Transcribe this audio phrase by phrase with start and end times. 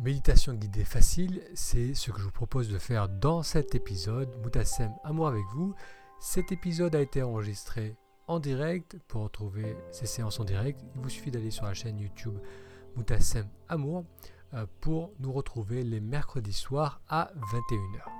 [0.00, 4.28] Méditation guidée facile, c'est ce que je vous propose de faire dans cet épisode.
[4.44, 5.74] Moutassem, amour avec vous.
[6.20, 7.96] Cet épisode a été enregistré
[8.28, 8.96] en direct.
[9.08, 12.38] Pour retrouver ces séances en direct, il vous suffit d'aller sur la chaîne YouTube
[12.94, 14.04] Moutassem Amour
[14.54, 18.18] euh, pour nous retrouver les mercredis soirs à 21h.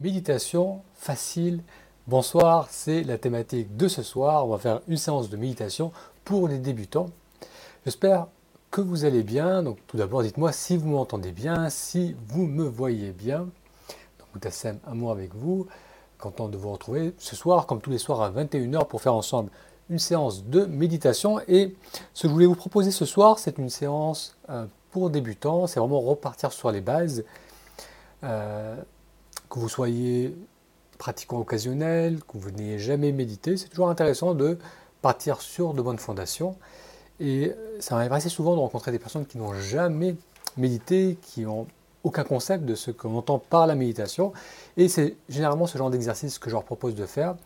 [0.00, 1.62] Méditation facile
[2.08, 4.46] Bonsoir, c'est la thématique de ce soir.
[4.46, 5.90] On va faire une séance de méditation
[6.24, 7.10] pour les débutants.
[7.84, 8.28] J'espère
[8.70, 9.64] que vous allez bien.
[9.64, 13.40] Donc tout d'abord, dites-moi si vous m'entendez bien, si vous me voyez bien.
[13.40, 15.66] Donc Moutassem, amour avec vous.
[16.16, 19.50] Content de vous retrouver ce soir, comme tous les soirs à 21h, pour faire ensemble
[19.90, 21.40] une séance de méditation.
[21.48, 21.74] Et
[22.14, 25.66] ce que je voulais vous proposer ce soir, c'est une séance euh, pour débutants.
[25.66, 27.24] C'est vraiment repartir sur les bases.
[28.22, 28.76] Euh,
[29.50, 30.36] que vous soyez
[30.98, 34.58] pratiquant occasionnel, que vous n'ayez jamais médité, c'est toujours intéressant de
[35.02, 36.56] partir sur de bonnes fondations.
[37.20, 40.16] Et ça m'arrive assez souvent de rencontrer des personnes qui n'ont jamais
[40.56, 41.66] médité, qui n'ont
[42.04, 44.32] aucun concept de ce qu'on entend par la méditation.
[44.76, 47.36] Et c'est généralement ce genre d'exercice que je leur propose de faire.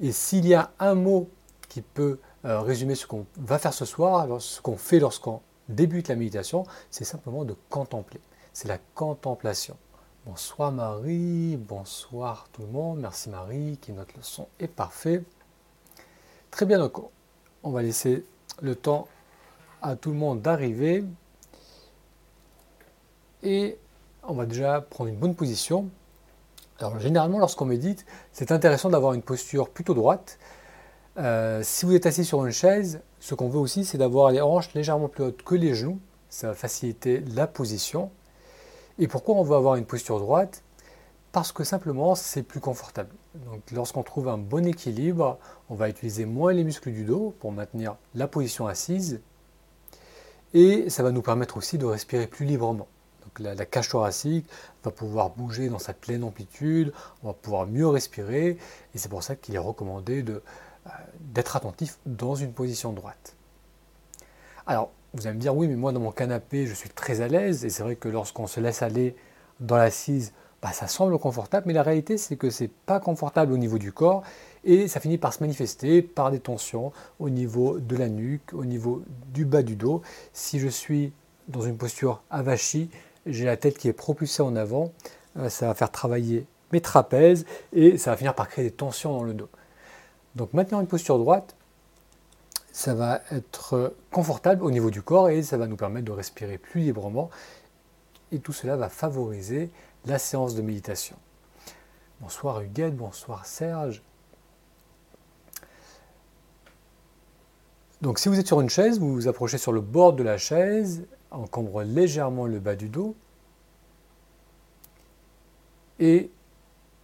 [0.00, 1.28] Et s'il y a un mot
[1.68, 6.08] qui peut euh, résumer ce qu'on va faire ce soir, ce qu'on fait lorsqu'on débute
[6.08, 8.20] la méditation, c'est simplement de contempler.
[8.52, 9.76] C'est la contemplation.
[10.24, 15.24] Bonsoir Marie, bonsoir tout le monde, merci Marie qui note le son est parfait.
[16.52, 17.02] Très bien, donc
[17.64, 18.24] on va laisser
[18.60, 19.08] le temps
[19.82, 21.04] à tout le monde d'arriver
[23.42, 23.76] et
[24.22, 25.88] on va déjà prendre une bonne position.
[26.78, 30.38] Alors généralement lorsqu'on médite, c'est intéressant d'avoir une posture plutôt droite.
[31.18, 34.40] Euh, si vous êtes assis sur une chaise, ce qu'on veut aussi c'est d'avoir les
[34.40, 38.12] hanches légèrement plus hautes que les genoux, ça va faciliter la position.
[39.02, 40.62] Et pourquoi on veut avoir une posture droite?
[41.32, 43.10] Parce que simplement c'est plus confortable.
[43.34, 47.50] Donc lorsqu'on trouve un bon équilibre, on va utiliser moins les muscles du dos pour
[47.50, 49.20] maintenir la position assise.
[50.54, 52.86] Et ça va nous permettre aussi de respirer plus librement.
[53.24, 54.46] Donc la, cage thoracique
[54.84, 56.92] va pouvoir bouger dans sa pleine amplitude,
[57.24, 58.56] on va pouvoir mieux respirer.
[58.94, 60.40] Et c'est pour ça qu'il est recommandé euh,
[61.18, 63.34] d'être attentif dans une position droite.
[64.64, 67.28] Alors, vous allez me dire, oui, mais moi dans mon canapé, je suis très à
[67.28, 69.14] l'aise, et c'est vrai que lorsqu'on se laisse aller
[69.60, 73.52] dans l'assise, bah, ça semble confortable, mais la réalité c'est que ce n'est pas confortable
[73.52, 74.22] au niveau du corps,
[74.64, 78.64] et ça finit par se manifester par des tensions au niveau de la nuque, au
[78.64, 79.02] niveau
[79.32, 80.02] du bas du dos.
[80.32, 81.12] Si je suis
[81.48, 82.90] dans une posture avachie,
[83.26, 84.92] j'ai la tête qui est propulsée en avant,
[85.36, 89.12] euh, ça va faire travailler mes trapèzes, et ça va finir par créer des tensions
[89.12, 89.48] dans le dos.
[90.36, 91.56] Donc maintenant une posture droite,
[92.72, 96.56] ça va être confortable au niveau du corps et ça va nous permettre de respirer
[96.56, 97.30] plus librement.
[98.32, 99.70] Et tout cela va favoriser
[100.06, 101.16] la séance de méditation.
[102.20, 104.02] Bonsoir Huguette, bonsoir Serge.
[108.00, 110.38] Donc si vous êtes sur une chaise, vous vous approchez sur le bord de la
[110.38, 113.14] chaise, encombre légèrement le bas du dos.
[116.00, 116.30] Et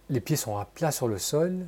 [0.09, 1.67] les pieds sont à plat sur le sol.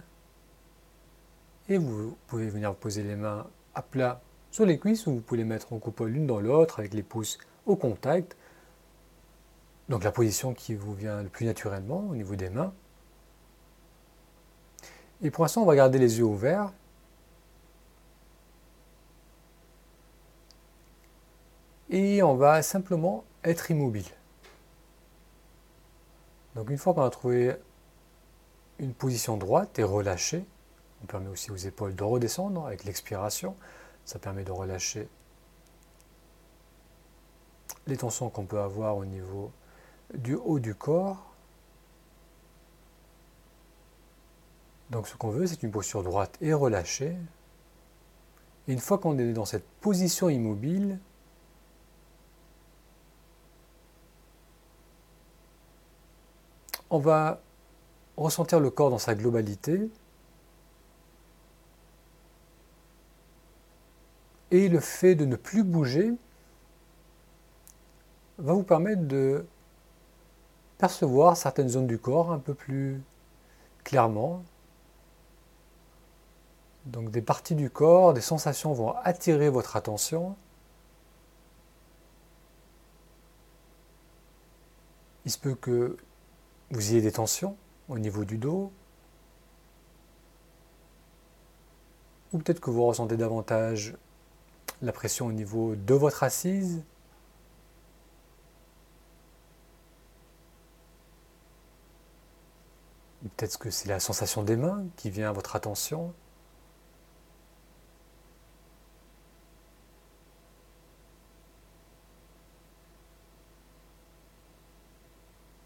[1.70, 3.46] Et vous pouvez venir poser les mains
[3.76, 4.22] à plat
[4.52, 7.04] sur les cuisses ou vous pouvez les mettre en coupole l'une dans l'autre avec les
[7.04, 8.36] pouces au contact.
[9.90, 12.74] Donc la position qui vous vient le plus naturellement au niveau des mains.
[15.22, 16.72] Et pour l'instant, on va garder les yeux ouverts.
[21.90, 24.06] Et on va simplement être immobile.
[26.56, 27.56] Donc une fois qu'on a trouvé
[28.80, 30.46] une position droite et relâchée,
[31.04, 33.56] on permet aussi aux épaules de redescendre avec l'expiration.
[34.06, 35.08] Ça permet de relâcher
[37.88, 39.52] les tensions qu'on peut avoir au niveau
[40.14, 41.34] du haut du corps.
[44.90, 47.16] Donc ce qu'on veut, c'est une posture droite et relâchée.
[48.68, 51.00] Une fois qu'on est dans cette position immobile,
[56.90, 57.40] on va
[58.18, 59.90] ressentir le corps dans sa globalité.
[64.52, 66.14] Et le fait de ne plus bouger
[68.38, 69.46] va vous permettre de
[70.78, 73.02] percevoir certaines zones du corps un peu plus
[73.84, 74.44] clairement.
[76.86, 80.36] Donc des parties du corps, des sensations vont attirer votre attention.
[85.26, 85.98] Il se peut que
[86.72, 87.56] vous ayez des tensions
[87.88, 88.72] au niveau du dos,
[92.34, 93.96] ou peut-être que vous ressentez davantage
[94.82, 96.84] la pression au niveau de votre assise.
[103.38, 106.14] Peut-être que c'est la sensation des mains qui vient à votre attention.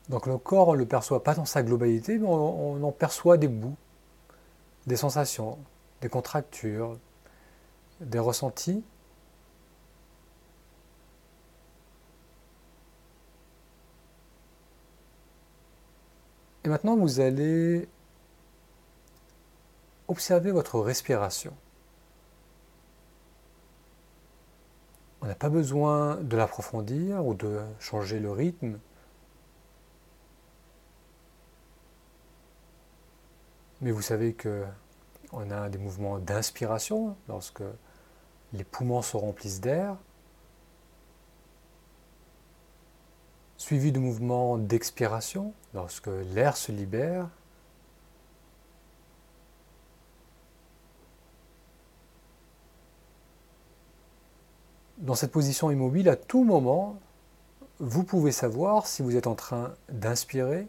[0.09, 2.91] Donc le corps, on ne le perçoit pas dans sa globalité, mais on, on en
[2.91, 3.75] perçoit des bouts,
[4.85, 5.57] des sensations,
[6.01, 6.97] des contractures,
[8.01, 8.83] des ressentis.
[16.65, 17.88] Et maintenant, vous allez
[20.07, 21.53] observer votre respiration.
[25.21, 28.79] On n'a pas besoin de l'approfondir ou de changer le rythme.
[33.81, 34.65] Mais vous savez que
[35.33, 37.63] on a des mouvements d'inspiration lorsque
[38.53, 39.97] les poumons se remplissent d'air,
[43.65, 47.27] suivi de mouvements d'expiration lorsque l'air se libère.
[55.00, 57.00] Dans cette position immobile, à tout moment,
[57.79, 60.67] vous pouvez savoir si vous êtes en train d'inspirer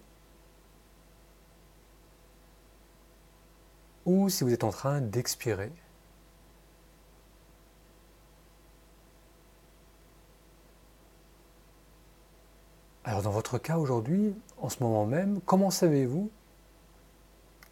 [4.06, 5.70] ou si vous êtes en train d'expirer.
[13.26, 16.30] Dans votre cas aujourd'hui, en ce moment même, comment savez-vous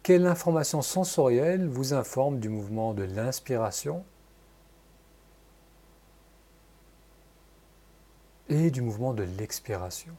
[0.03, 4.03] quelle information sensorielle vous informe du mouvement de l'inspiration
[8.49, 10.13] et du mouvement de l'expiration?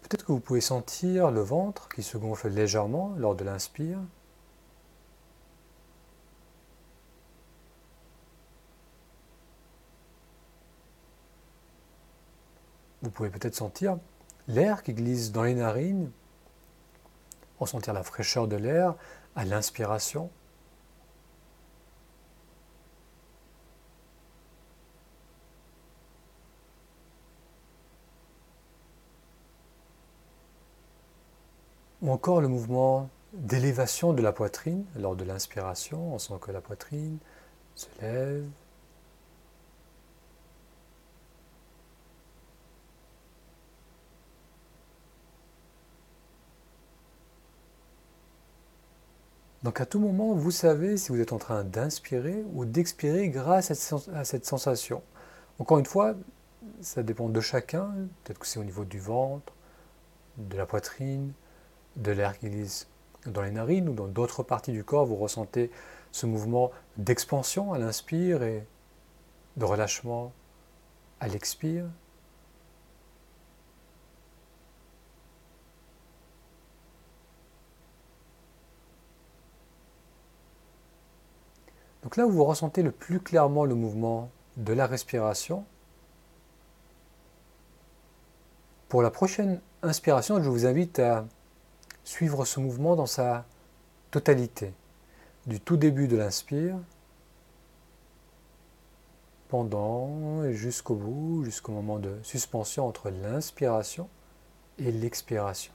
[0.00, 3.98] Peut-être que vous pouvez sentir le ventre qui se gonfle légèrement lors de l'inspire.
[13.02, 13.98] Vous pouvez peut-être sentir
[14.48, 16.10] l'air qui glisse dans les narines,
[17.58, 18.94] ressentir la fraîcheur de l'air
[19.36, 20.30] à l'inspiration.
[32.02, 36.14] ou encore le mouvement d'élévation de la poitrine lors de l'inspiration.
[36.14, 37.18] On sent que la poitrine
[37.76, 38.44] se lève.
[49.62, 53.70] Donc à tout moment, vous savez si vous êtes en train d'inspirer ou d'expirer grâce
[53.70, 55.02] à cette sensation.
[55.58, 56.14] Encore une fois,
[56.80, 57.92] ça dépend de chacun.
[58.24, 59.52] Peut-être que c'est au niveau du ventre,
[60.36, 61.32] de la poitrine,
[61.96, 62.88] de l'air qui glisse
[63.26, 65.70] dans les narines ou dans d'autres parties du corps, vous ressentez
[66.10, 68.66] ce mouvement d'expansion à l'inspire et
[69.56, 70.32] de relâchement
[71.20, 71.84] à l'expire.
[82.02, 85.64] Donc là où vous ressentez le plus clairement le mouvement de la respiration,
[88.88, 91.24] pour la prochaine inspiration, je vous invite à
[92.04, 93.46] suivre ce mouvement dans sa
[94.10, 94.74] totalité,
[95.46, 96.76] du tout début de l'inspire,
[99.48, 104.08] pendant et jusqu'au bout, jusqu'au moment de suspension entre l'inspiration
[104.78, 105.72] et l'expiration.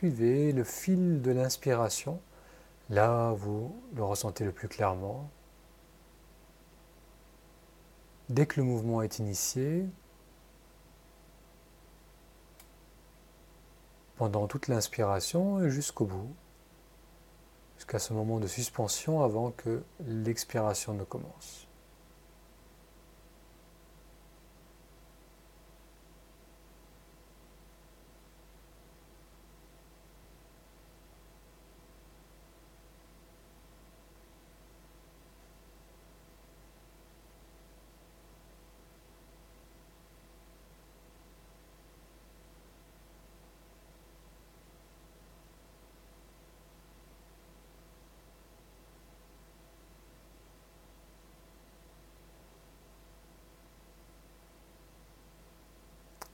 [0.00, 2.22] Suivez le fil de l'inspiration,
[2.88, 5.28] là vous le ressentez le plus clairement.
[8.30, 9.84] Dès que le mouvement est initié,
[14.16, 16.34] pendant toute l'inspiration et jusqu'au bout,
[17.76, 21.68] jusqu'à ce moment de suspension avant que l'expiration ne commence.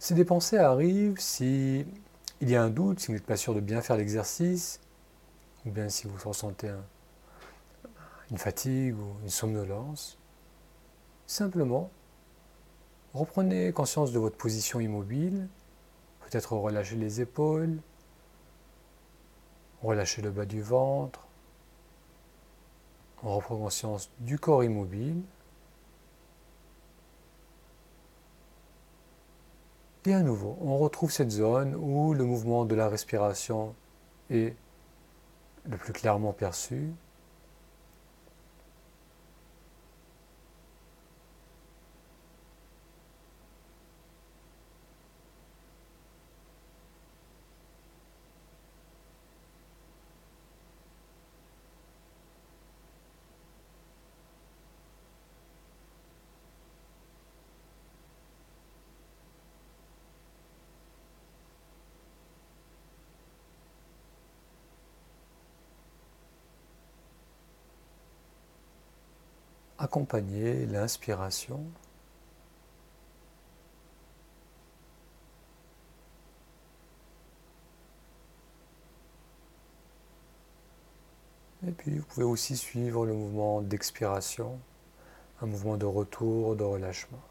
[0.06, 1.84] Si des pensées arrivent, si
[2.40, 4.78] il y a un doute, si vous n'êtes pas sûr de bien faire l'exercice,
[5.64, 6.70] ou bien si vous ressentez
[8.30, 10.16] une fatigue ou une somnolence,
[11.26, 11.90] simplement
[13.14, 15.48] reprenez conscience de votre position immobile,
[16.20, 17.76] peut-être relâchez les épaules,
[19.82, 21.26] relâchez le bas du ventre,
[23.24, 25.20] On reprend conscience du corps immobile.
[30.06, 33.74] Et à nouveau, on retrouve cette zone où le mouvement de la respiration
[34.30, 34.54] est
[35.68, 36.92] le plus clairement perçu.
[69.86, 71.64] Accompagner l'inspiration
[81.66, 84.58] Et puis vous pouvez aussi suivre le mouvement d'expiration,
[85.40, 87.22] un mouvement de retour, de relâchement.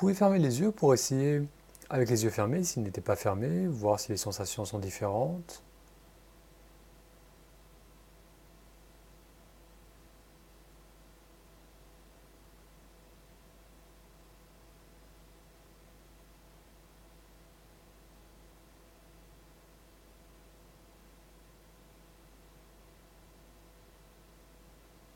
[0.00, 1.42] Pouvez fermer les yeux pour essayer,
[1.90, 5.62] avec les yeux fermés, s'ils n'étaient pas fermés, voir si les sensations sont différentes.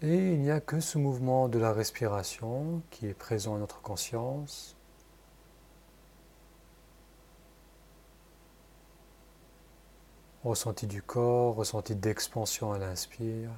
[0.05, 3.81] Et il n'y a que ce mouvement de la respiration qui est présent à notre
[3.81, 4.77] conscience.
[10.45, 13.49] Ressenti du corps, ressenti d'expansion à l'inspire.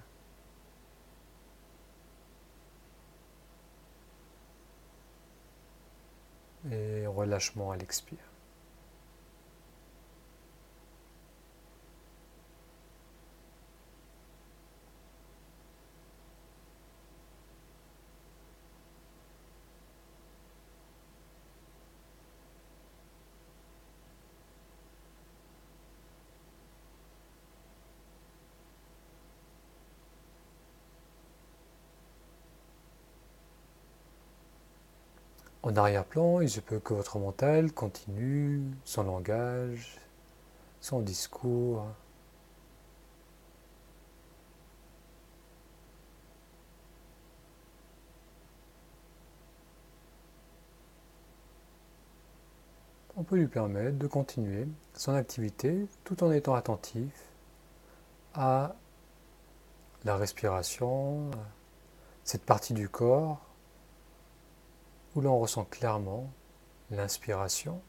[6.71, 8.36] Et relâchement à l'expire.
[35.67, 39.99] En arrière-plan, il se peut que votre mental continue son langage,
[40.81, 41.85] son discours.
[53.17, 57.11] On peut lui permettre de continuer son activité tout en étant attentif
[58.35, 58.77] à
[60.05, 61.29] la respiration,
[62.23, 63.46] cette partie du corps
[65.17, 66.31] où l'on ressent clairement
[66.91, 67.81] l'inspiration.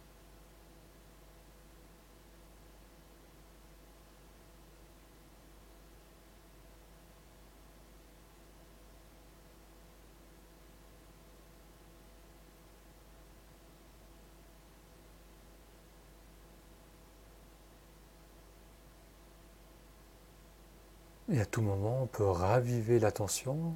[21.29, 23.75] Et à tout moment, on peut raviver l'attention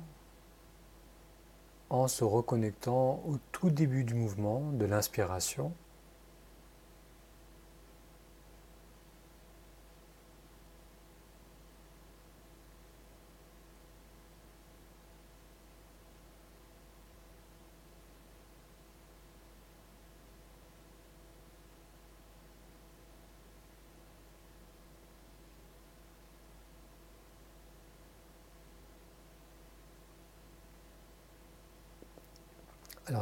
[1.91, 5.73] en se reconnectant au tout début du mouvement de l'inspiration.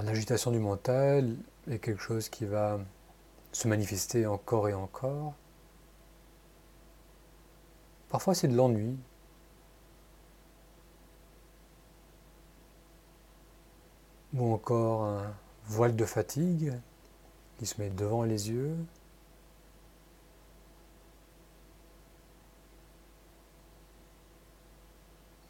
[0.09, 1.35] L'agitation du mental
[1.69, 2.79] est quelque chose qui va
[3.51, 5.35] se manifester encore et encore.
[8.09, 8.97] Parfois c'est de l'ennui.
[14.33, 15.33] Ou encore un
[15.65, 16.73] voile de fatigue
[17.59, 18.75] qui se met devant les yeux.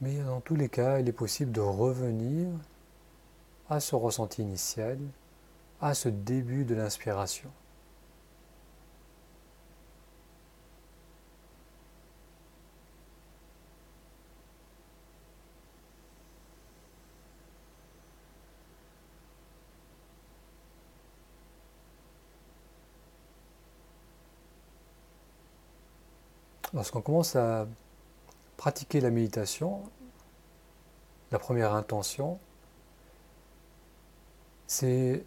[0.02, 2.50] Mais dans tous les cas, il est possible de revenir
[3.70, 4.98] à ce ressenti initial,
[5.82, 7.50] à ce début de l'inspiration.
[26.74, 27.68] lorsqu'on commence à
[28.58, 29.84] pratiquer la méditation,
[31.32, 32.40] la première intention,
[34.70, 35.26] c'est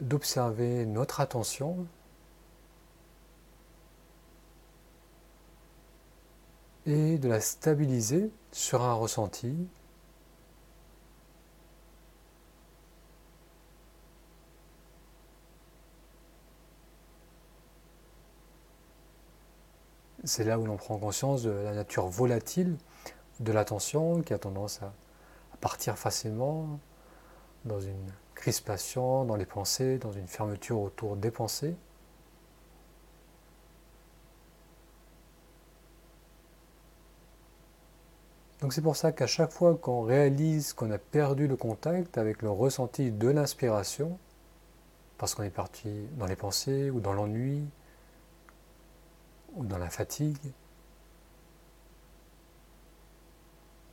[0.00, 1.84] d'observer notre attention
[6.86, 9.68] et de la stabiliser sur un ressenti
[20.24, 22.76] C'est là où l'on prend conscience de la nature volatile
[23.40, 24.92] de l'attention qui a tendance à,
[25.60, 26.78] partir facilement
[27.64, 31.76] dans une crispation dans les pensées, dans une fermeture autour des pensées.
[38.60, 42.42] Donc c'est pour ça qu'à chaque fois qu'on réalise qu'on a perdu le contact avec
[42.42, 44.18] le ressenti de l'inspiration,
[45.18, 47.64] parce qu'on est parti dans les pensées ou dans l'ennui,
[49.54, 50.52] ou dans la fatigue,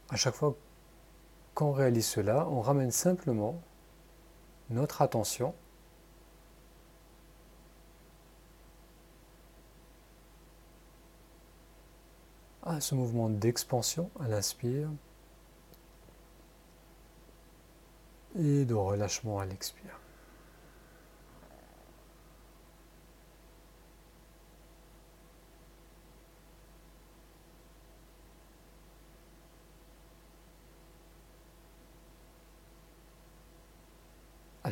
[0.09, 0.55] à chaque fois
[1.59, 3.61] qu'on réalise cela, on ramène simplement
[4.69, 5.53] notre attention
[12.63, 14.89] à ce mouvement d'expansion à l'inspire
[18.37, 19.99] et de relâchement à l'expire.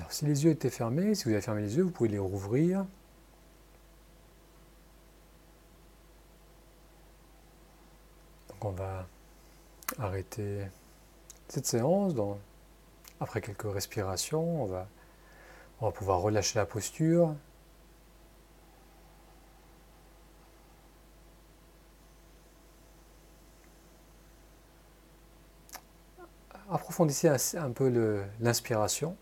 [0.09, 2.85] Si les yeux étaient fermés, si vous avez fermé les yeux, vous pouvez les rouvrir.
[8.49, 9.07] Donc, on va
[9.99, 10.67] arrêter
[11.47, 12.13] cette séance.
[13.19, 14.87] après quelques respirations, on va,
[15.81, 17.35] on va pouvoir relâcher la posture.
[26.69, 29.15] Approfondissez un peu l'inspiration.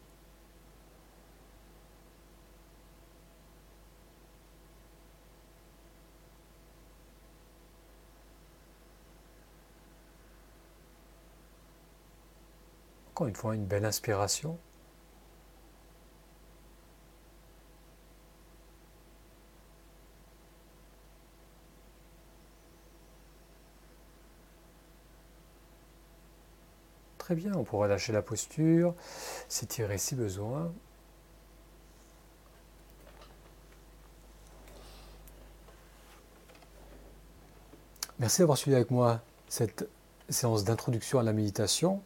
[13.15, 14.57] Encore une fois, une belle inspiration.
[27.17, 28.93] Très bien, on pourra lâcher la posture,
[29.47, 30.73] s'étirer si besoin.
[38.19, 39.87] Merci d'avoir suivi avec moi cette
[40.27, 42.03] séance d'introduction à la méditation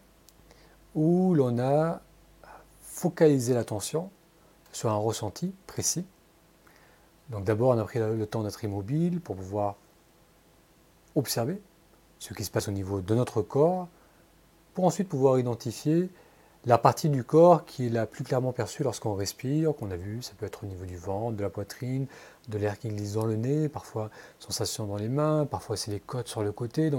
[0.96, 2.02] où l'on a
[2.82, 4.10] focalisé l'attention
[4.72, 6.06] sur un ressenti précis.
[7.30, 9.76] Donc d'abord, on a pris le temps d'être immobile pour pouvoir
[11.16, 11.62] observer
[12.20, 13.88] ce qui se passe au niveau de notre corps,
[14.74, 16.10] pour ensuite pouvoir identifier
[16.66, 20.22] la partie du corps qui est la plus clairement perçue lorsqu'on respire, qu'on a vu,
[20.22, 22.08] ça peut être au niveau du ventre, de la poitrine,
[22.50, 26.02] de l'air qui glisse dans le nez, parfois sensation dans les mains, parfois c'est les
[26.02, 26.92] côtes sur le côté.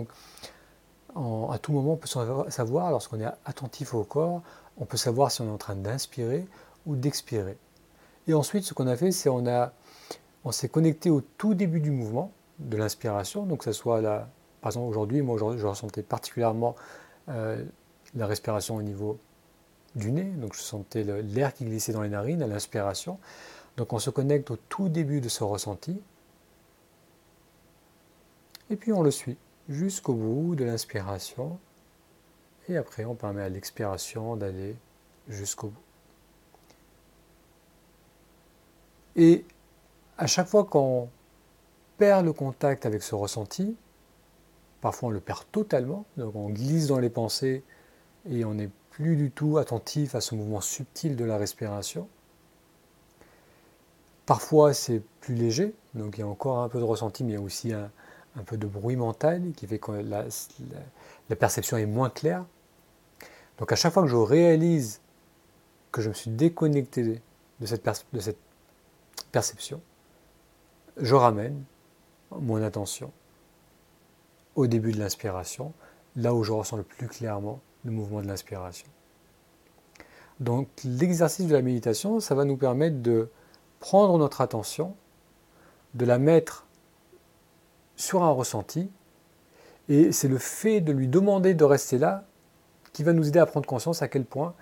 [1.17, 4.43] À tout moment, on peut savoir, lorsqu'on est attentif au corps,
[4.79, 6.47] on peut savoir si on est en train d'inspirer
[6.87, 7.57] ou d'expirer.
[8.29, 9.45] Et ensuite, ce qu'on a fait, c'est on
[10.45, 14.29] on s'est connecté au tout début du mouvement de l'inspiration, donc soit là,
[14.61, 16.77] par exemple aujourd'hui, moi je ressentais particulièrement
[17.29, 17.63] euh,
[18.15, 19.19] la respiration au niveau
[19.97, 23.19] du nez, donc je sentais l'air qui glissait dans les narines à l'inspiration.
[23.77, 26.01] Donc on se connecte au tout début de ce ressenti,
[28.71, 29.37] et puis on le suit
[29.71, 31.59] jusqu'au bout de l'inspiration.
[32.69, 34.77] Et après, on permet à l'expiration d'aller
[35.29, 35.81] jusqu'au bout.
[39.17, 39.45] Et
[40.19, 41.09] à chaque fois qu'on
[41.99, 43.77] perd le contact avec ce ressenti,
[44.81, 47.65] parfois on le perd totalement, donc on glisse dans les pensées
[48.29, 52.09] et on n'est plus du tout attentif à ce mouvement subtil de la respiration.
[54.27, 57.35] Parfois c'est plus léger, donc il y a encore un peu de ressenti, mais il
[57.35, 57.91] y a aussi un,
[58.37, 62.45] un peu de bruit mental qui fait que la, perception est moins claire.
[63.59, 65.01] Donc à chaque fois que je réalise
[65.93, 67.21] que je me suis déconnecté
[67.61, 68.39] de cette, de cette
[69.33, 69.81] perception,
[70.97, 71.65] je ramène
[72.31, 73.13] mon attention
[74.55, 75.73] au début de l'inspiration,
[76.17, 78.87] là où je ressens le plus clairement le mouvement de l'inspiration.
[80.39, 83.29] Donc l'exercice de la méditation, ça va nous permettre de
[83.79, 84.95] prendre notre attention,
[85.95, 86.67] de la mettre
[88.01, 88.91] sur un ressenti.
[89.89, 92.25] Et c'est le fait de lui demander de rester là
[92.93, 94.55] qui va nous aider à prendre conscience à quel point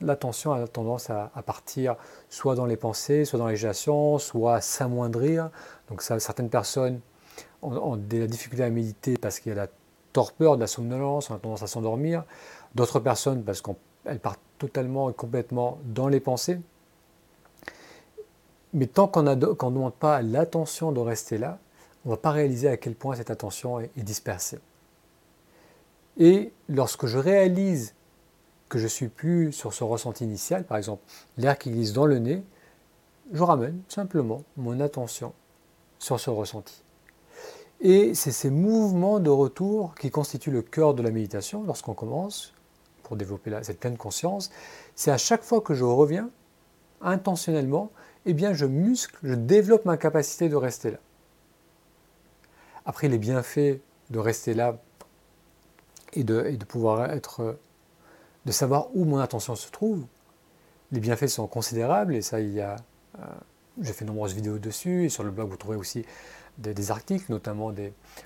[0.00, 1.96] l'attention a tendance à, partir
[2.30, 5.50] soit dans les pensées, soit dans les gélations, soit à s'amoindrir.
[5.88, 7.00] Donc certaines personnes
[7.60, 9.68] ont, de la difficulté à méditer parce qu'il y a la
[10.12, 12.24] torpeur, de la somnolence, on a tendance à s'endormir.
[12.74, 16.60] D'autres personnes parce qu'elles partent totalement et complètement dans les pensées.
[18.72, 21.58] Mais tant qu'on ne demande pas l'attention de rester là,
[22.04, 24.58] on ne va pas réaliser à quel point cette attention est, dispersée.
[26.16, 27.94] Et lorsque je réalise
[28.68, 31.02] que je suis plus sur ce ressenti initial, par exemple
[31.36, 32.42] l'air qui glisse dans le nez,
[33.32, 35.32] je ramène simplement mon attention
[35.98, 36.82] sur ce ressenti.
[37.80, 42.52] Et c'est ces mouvements de retour qui constituent le cœur de la méditation lorsqu'on commence,
[43.02, 44.50] pour développer cette pleine conscience.
[44.94, 46.30] C'est à chaque fois que je reviens,
[47.00, 47.90] intentionnellement,
[48.26, 50.98] eh bien je muscle, je développe ma capacité de rester là.
[52.86, 54.78] Après les bienfaits de rester là
[56.12, 57.58] et de, pouvoir être,
[58.46, 60.04] de savoir où mon attention se trouve,
[60.92, 62.14] les bienfaits sont considérables.
[62.14, 62.76] Et ça il y a,
[63.18, 63.24] euh,
[63.80, 66.04] j'ai fait nombreuses vidéos dessus et sur le blog vous trouverez aussi
[66.58, 67.72] des, articles, notamment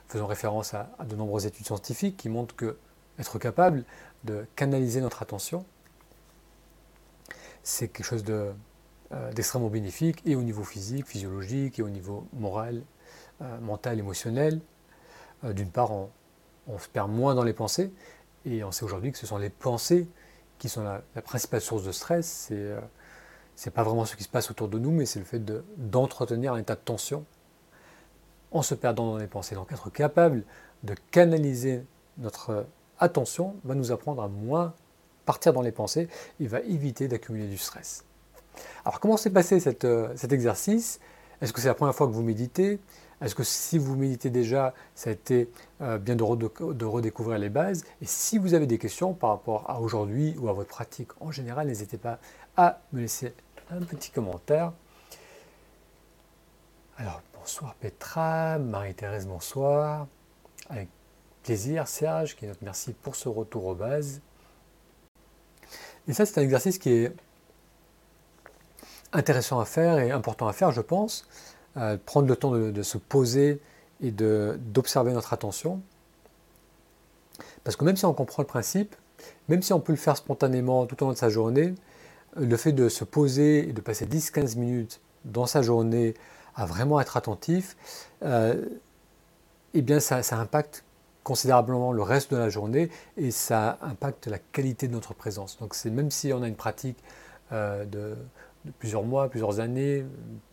[0.08, 2.76] faisant référence à, de nombreuses études scientifiques qui montrent que
[3.18, 3.84] être capable
[4.24, 5.64] de canaliser notre attention,
[7.62, 8.52] c'est quelque chose euh,
[9.32, 12.82] d'extrêmement bénéfique et au niveau physique, physiologique et au niveau moral,
[13.42, 14.60] euh, mental, émotionnel.
[15.44, 16.10] Euh, d'une part, on,
[16.78, 17.92] se perd moins dans les pensées
[18.46, 20.08] et on sait aujourd'hui que ce sont les pensées
[20.58, 22.26] qui sont la, principale source de stress.
[22.26, 22.74] C'est
[23.56, 25.40] c'est pas vraiment ce qui se passe autour de nous, mais c'est le fait
[25.76, 27.24] d'entretenir un état de tension
[28.50, 29.54] en se perdant dans les pensées.
[29.54, 30.44] Donc être capable
[30.82, 31.84] de canaliser
[32.18, 32.66] notre
[32.98, 34.74] attention va nous apprendre à moins
[35.24, 36.08] partir dans les pensées
[36.40, 38.04] et va éviter d'accumuler du stress.
[38.84, 41.00] Alors comment s'est passé euh, cet exercice?
[41.40, 42.80] Est-ce que c'est la première fois que vous méditez?
[43.24, 47.48] Est-ce que si vous méditez déjà, ça a été euh, bien de, de, redécouvrir les
[47.48, 47.84] bases?
[48.02, 51.30] Et si vous avez des questions par rapport à aujourd'hui ou à votre pratique en
[51.30, 52.18] général, n'hésitez pas
[52.56, 53.34] à me laisser
[53.70, 54.72] un petit commentaire.
[56.98, 60.06] Alors Bonsoir Petra, Marie-Thérèse, bonsoir.
[60.70, 60.88] Avec
[61.42, 64.22] plaisir, Serge, qui est notre merci pour ce retour aux bases.
[66.08, 67.12] Et ça, c'est un exercice qui est
[69.12, 71.28] intéressant à faire et important à faire, je pense.
[71.76, 73.60] Euh, prendre le temps de, se poser
[74.00, 75.80] et d'observer notre attention.
[77.64, 78.94] Parce que même si on comprend le principe,
[79.48, 81.74] même si on peut le faire spontanément tout au long de sa journée,
[82.36, 86.14] le fait de se poser et de passer 10-15 minutes dans sa journée
[86.54, 87.76] à vraiment être attentif,
[88.22, 88.64] euh,
[89.72, 90.84] eh bien ça, impacte
[91.24, 95.58] considérablement le reste de la journée et ça impacte la qualité de notre présence.
[95.58, 96.98] Donc c'est même si on a une pratique
[97.50, 98.16] euh, de,
[98.78, 100.04] plusieurs mois, plusieurs années,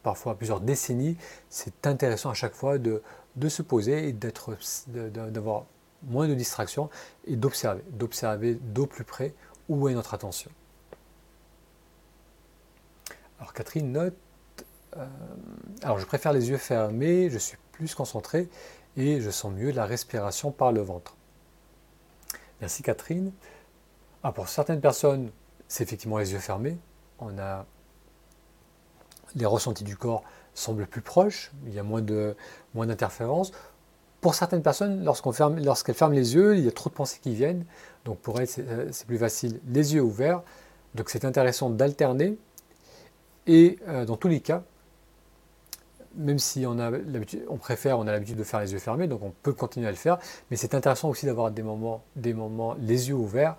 [0.04, 1.18] parfois plusieurs décennies,
[1.50, 3.02] c'est intéressant à chaque fois de,
[3.48, 5.66] se poser et d'être, d'avoir
[6.04, 6.90] moins de distractions
[7.26, 9.34] et d'observer, d'observer d'au plus près
[9.70, 10.52] où est notre attention.
[13.40, 14.16] Alors Catherine note
[14.98, 15.06] euh,
[15.84, 18.50] alors je préfère les yeux fermés, je suis plus concentré
[18.98, 21.16] et je sens mieux la respiration par le ventre.
[22.60, 23.32] Merci Catherine.
[24.24, 25.32] Ah, pour certaines personnes,
[25.68, 26.78] c'est effectivement les yeux fermés.
[27.20, 27.66] On a
[29.36, 32.02] les ressentis du corps semblent plus proches, il y a moins
[32.86, 33.52] d'interférences.
[34.20, 37.66] Pour certaines personnes, lorsqu'elles ferment les yeux, il y a trop de pensées qui viennent.
[38.06, 40.44] Donc pour elles, c'est euh, plus facile les yeux ouverts.
[40.94, 42.38] Donc c'est intéressant d'alterner.
[43.48, 44.62] Et euh, dans tous les cas,
[46.16, 46.92] même si on, a
[47.60, 49.98] préfère, on a l'habitude de faire les yeux fermés, donc on peut continuer à le
[49.98, 53.56] faire, mais c'est intéressant aussi d'avoir des moments, des moments les yeux ouverts,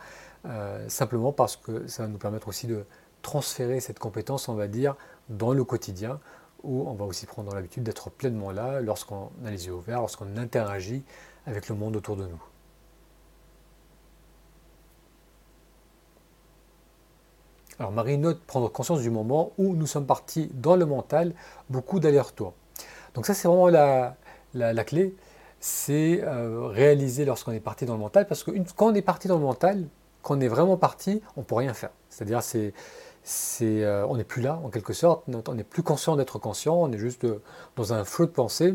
[0.47, 2.85] euh, simplement parce que ça va nous permettre aussi de
[3.23, 4.97] transférer cette compétence, on va dire,
[5.29, 6.21] dans le quotidien,
[6.63, 10.37] où on va aussi prendre l'habitude d'être pleinement là lorsqu'on a les yeux ouverts, lorsqu'on
[10.37, 11.03] interagit
[11.47, 12.43] avec le monde autour de nous.
[17.79, 21.35] Alors Marie note prendre conscience du moment où nous sommes partis dans le mental,
[21.69, 22.53] beaucoup d'aller-retour.
[23.15, 25.17] Donc ça c'est vraiment la, clé,
[25.59, 29.27] c'est euh, réaliser lorsqu'on est parti dans le mental, parce que quand on est parti
[29.27, 29.87] dans le mental,
[30.23, 31.91] quand on est vraiment parti, on ne peut rien faire.
[32.09, 32.73] C'est-à-dire c'est,
[33.63, 36.91] euh, on n'est plus là en quelque sorte, on n'est plus conscient d'être conscient, on
[36.93, 37.43] est juste euh,
[37.77, 38.75] dans un flot de pensée.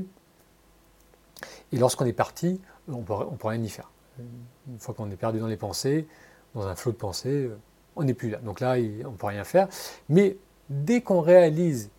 [1.72, 3.92] Et lorsqu'on est parti, on ne peut, rien y faire.
[4.20, 6.08] Une fois qu'on est perdu dans les pensées,
[6.56, 7.50] dans un flot de pensée,
[7.96, 8.38] on n'est plus là.
[8.40, 9.68] Donc là, on ne peut rien faire.
[10.08, 10.38] Mais
[10.70, 11.90] dès qu'on réalise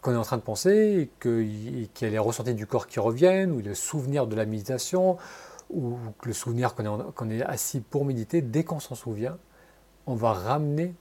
[0.00, 3.52] qu'on est en train de penser, qu'il y a les ressentis du corps qui reviennent,
[3.52, 5.18] ou le souvenir de la méditation,
[5.70, 9.38] ou le souvenir qu'on est, assis pour méditer, dès qu'on s'en souvient,
[10.06, 10.94] on va ramener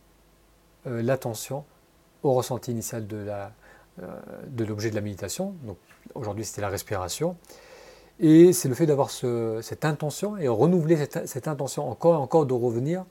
[0.87, 1.65] euh, l'attention
[2.23, 3.25] au ressenti initial de,
[4.01, 4.17] euh,
[4.57, 5.55] l'objet de la méditation.
[6.15, 7.37] Aujourd'hui c'était la respiration.
[8.19, 12.53] Et c'est le fait d'avoir cette intention et renouveler cette, intention encore et encore de
[12.53, 13.05] revenir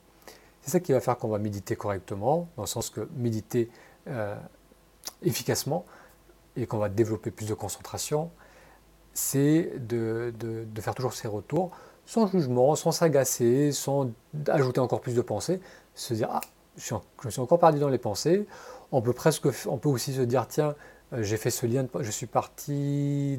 [0.61, 3.71] c'est ça qui va faire qu'on va méditer correctement, dans le sens que méditer
[4.09, 4.37] euh,
[5.23, 5.87] efficacement
[6.57, 8.31] et qu'on va développer plus de concentration
[9.15, 10.33] c'est de,
[10.79, 11.71] faire toujours ces retours
[12.07, 14.11] sans jugement, sans s'agacer, sans
[14.47, 15.61] ajouter encore plus de pensées,
[15.95, 16.41] se dire ah
[16.79, 18.47] je, suis encore perdu dans les pensées.
[18.93, 20.75] On peut presque, on peut aussi se dire tiens
[21.13, 23.39] euh, j'ai fait ce lien, je suis parti,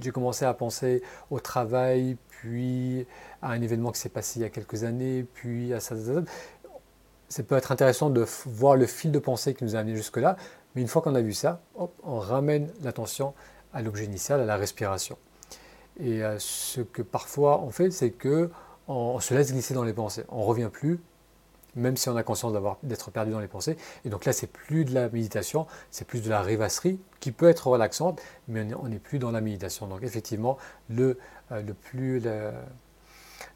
[0.00, 3.06] j'ai commencé à penser au travail, puis
[3.40, 6.14] à un événement qui s'est passé il y a quelques années, puis à ça, ça,
[6.14, 6.20] ça.
[7.28, 10.36] Ça peut être intéressant de voir le fil de pensée qui nous a amené jusque-là,
[10.74, 13.34] mais une fois qu'on a vu ça, on ramène l'attention
[13.72, 15.16] à l'objet initial, à la respiration.
[15.98, 18.50] Et euh, ce que parfois on fait, c'est que
[18.86, 20.24] on se laisse glisser dans les pensées.
[20.28, 21.00] On ne revient plus,
[21.76, 23.76] même si on a conscience d'être perdu dans les pensées.
[24.04, 27.48] Et donc là, c'est plus de la méditation, c'est plus de la rêvasserie qui peut
[27.48, 29.86] être relaxante, mais on n'est plus dans la méditation.
[29.86, 30.58] Donc effectivement,
[30.88, 31.18] le,
[31.52, 32.22] euh, plus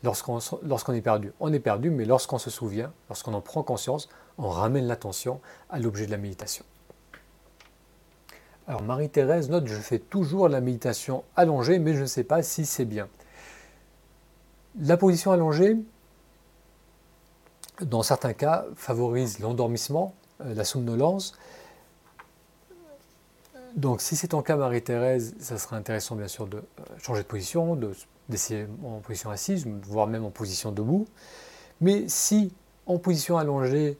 [0.02, 4.48] lorsqu'on est perdu, on est perdu, mais lorsqu'on se souvient, lorsqu'on en prend conscience, on
[4.48, 6.64] ramène l'attention à l'objet de la méditation.
[8.66, 12.66] Alors Marie-Thérèse note, je fais toujours la méditation allongée, mais je ne sais pas si
[12.66, 13.08] c'est bien.
[14.78, 15.76] La position allongée,
[17.82, 21.34] dans certains cas, favorise l'endormissement, euh, la somnolence.
[23.76, 26.62] Donc si c'est ton cas Marie-Thérèse, ça serait intéressant bien sûr de euh,
[26.98, 27.78] changer de position,
[28.28, 31.06] d'essayer en position assise, voire même en position debout.
[31.80, 32.52] Mais si
[32.86, 33.98] en position allongée,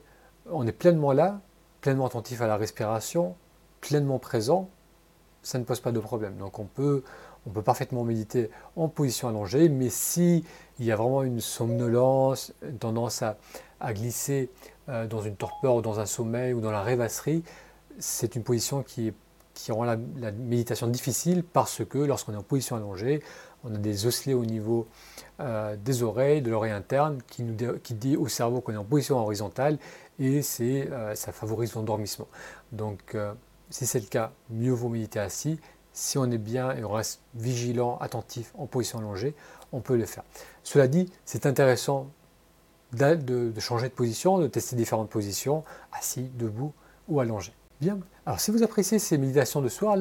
[0.51, 1.39] on est pleinement là,
[1.81, 3.35] pleinement attentif à la respiration,
[3.81, 4.69] pleinement présent,
[5.43, 6.35] ça ne pose pas de problème.
[6.37, 7.03] Donc on peut,
[7.49, 10.45] on peut parfaitement méditer en position allongée, mais si
[10.79, 13.37] il y a vraiment une somnolence, une tendance à,
[13.93, 14.49] glisser
[14.87, 17.43] euh, dans une torpeur ou dans un sommeil ou dans la rêvasserie,
[17.97, 19.13] c'est une position qui,
[19.69, 19.97] rend la,
[20.31, 23.23] méditation difficile parce que lorsqu'on est en position allongée,
[23.63, 24.87] on a des osselets au niveau
[25.39, 27.43] euh, des oreilles, de l'oreille interne, qui
[27.93, 29.79] dit au cerveau qu'on est en position horizontale
[30.19, 32.27] et euh, ça favorise l'endormissement.
[32.71, 33.17] Donc
[33.69, 35.59] si c'est le cas, mieux vaut méditer assis.
[35.93, 39.35] Si on est bien et on reste vigilant, attentif, en position allongée,
[39.71, 40.23] on peut le faire.
[40.63, 42.07] Cela dit, c'est intéressant
[42.93, 46.73] de, changer de position, de tester différentes positions, assis, debout
[47.07, 47.53] ou allongé.
[47.81, 47.97] Bien.
[48.25, 49.97] Alors si vous appréciez ces méditations de soir,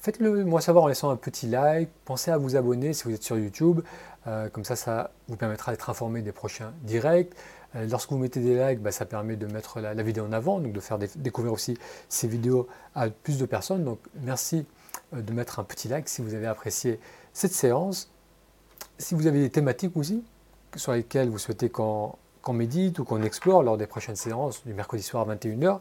[0.00, 1.90] faites-le moi savoir en laissant un petit like.
[2.06, 3.82] Pensez à vous abonner si vous êtes sur YouTube.
[4.26, 7.32] Euh, comme ça, ça vous permettra d'être informé des prochains directs.
[7.76, 10.58] Euh, lorsque vous mettez des likes, bah, ça permet de mettre la, vidéo en avant,
[10.58, 11.76] donc de faire découvrir aussi
[12.08, 13.84] ces vidéos à plus de personnes.
[13.84, 14.64] Donc merci
[15.12, 17.00] de mettre un petit like si vous avez apprécié
[17.32, 18.10] cette séance.
[18.98, 20.24] Si vous avez des thématiques aussi
[20.76, 22.16] sur lesquelles vous souhaitez qu'on
[22.48, 25.80] médite ou qu'on explore lors des prochaines séances du mercredi soir à 21h,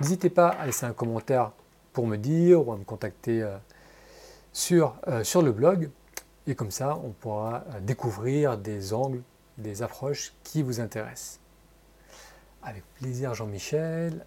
[0.00, 1.52] n'hésitez pas à laisser un commentaire
[1.92, 3.56] pour me dire ou à me contacter euh,
[4.52, 5.90] sur, sur le blog.
[6.46, 9.22] Et comme ça, on pourra découvrir des angles
[9.58, 11.40] des approches qui vous intéressent.
[12.62, 14.24] Avec plaisir Jean-Michel,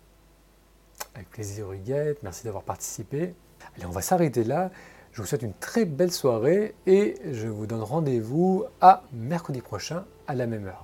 [1.14, 3.36] avec plaisir Huguette, merci d'avoir participé.
[3.76, 4.72] Allez, on va s'arrêter là.
[5.12, 10.06] Je vous souhaite une très belle soirée et je vous donne rendez-vous à mercredi prochain
[10.28, 10.84] à la même heure.